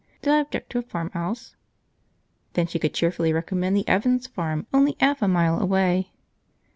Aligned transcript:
Did 0.23 0.33
I 0.33 0.39
object 0.39 0.71
to 0.71 0.79
a 0.79 0.81
farm 0.81 1.11
'ouse? 1.13 1.55
Then 2.53 2.65
she 2.65 2.79
could 2.79 2.95
cheerfully 2.95 3.33
recommend 3.33 3.77
the 3.77 3.87
Evan's 3.87 4.25
farm, 4.25 4.65
only 4.73 4.97
'alf 4.99 5.21
a 5.21 5.27
mile 5.27 5.61
away. 5.61 6.09